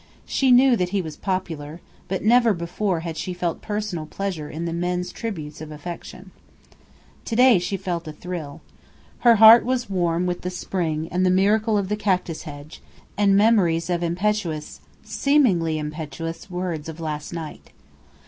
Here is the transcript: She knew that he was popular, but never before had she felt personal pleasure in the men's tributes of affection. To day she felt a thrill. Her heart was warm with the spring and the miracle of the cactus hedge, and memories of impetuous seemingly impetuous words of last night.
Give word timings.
She 0.25 0.49
knew 0.49 0.75
that 0.77 0.89
he 0.89 0.99
was 0.99 1.15
popular, 1.15 1.79
but 2.07 2.23
never 2.23 2.55
before 2.55 3.01
had 3.01 3.15
she 3.17 3.35
felt 3.35 3.61
personal 3.61 4.07
pleasure 4.07 4.49
in 4.49 4.65
the 4.65 4.73
men's 4.73 5.11
tributes 5.11 5.61
of 5.61 5.69
affection. 5.71 6.31
To 7.25 7.35
day 7.35 7.59
she 7.59 7.77
felt 7.77 8.07
a 8.07 8.11
thrill. 8.11 8.61
Her 9.19 9.35
heart 9.35 9.63
was 9.63 9.91
warm 9.91 10.25
with 10.25 10.41
the 10.41 10.49
spring 10.49 11.07
and 11.11 11.23
the 11.23 11.29
miracle 11.29 11.77
of 11.77 11.87
the 11.87 11.95
cactus 11.95 12.41
hedge, 12.49 12.81
and 13.15 13.37
memories 13.37 13.91
of 13.91 14.01
impetuous 14.01 14.81
seemingly 15.03 15.77
impetuous 15.77 16.49
words 16.49 16.89
of 16.89 16.99
last 16.99 17.31
night. 17.31 17.69